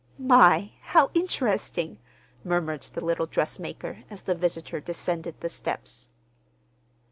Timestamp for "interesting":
1.13-1.99